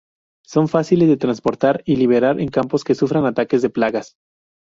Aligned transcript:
Son 0.43 0.67
fáciles 0.67 1.07
de 1.09 1.17
transportar 1.17 1.83
y 1.85 1.95
liberar 1.95 2.39
en 2.39 2.49
campos 2.49 2.83
que 2.83 2.95
sufran 2.95 3.27
ataques 3.27 3.61
de 3.61 3.69
plagas. 3.69 4.15